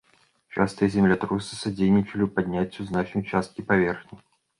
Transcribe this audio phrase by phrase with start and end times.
[0.55, 4.17] Частыя землятрусы садзейнічалі падняццю значнай часткі паверхні.